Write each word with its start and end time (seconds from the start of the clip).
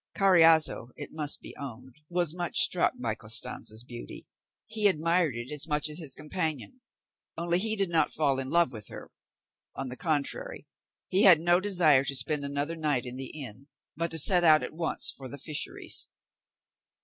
Carriazo, 0.15 0.87
it 0.95 1.09
must 1.11 1.41
be 1.41 1.55
owned, 1.57 1.97
was 2.09 2.33
much 2.33 2.57
struck 2.61 2.93
by 2.99 3.13
Costanza's 3.13 3.83
beauty; 3.83 4.25
he 4.65 4.87
admired 4.87 5.35
it 5.35 5.51
as 5.51 5.67
much 5.67 5.87
as 5.89 5.99
his 5.99 6.15
companion, 6.15 6.81
only 7.37 7.59
he 7.59 7.75
did 7.75 7.91
not 7.91 8.11
fall 8.11 8.39
in 8.39 8.49
love 8.49 8.71
with 8.71 8.87
her; 8.87 9.11
on 9.75 9.89
the 9.89 9.95
contrary, 9.95 10.65
he 11.09 11.25
had 11.25 11.39
no 11.39 11.59
desire 11.59 12.03
to 12.05 12.15
spend 12.15 12.43
another 12.43 12.75
night 12.75 13.05
in 13.05 13.15
the 13.15 13.27
inn, 13.29 13.67
but 13.95 14.09
to 14.09 14.17
set 14.17 14.43
out 14.43 14.63
at 14.63 14.73
once 14.73 15.11
for 15.11 15.29
the 15.29 15.37
fisheries. 15.37 16.07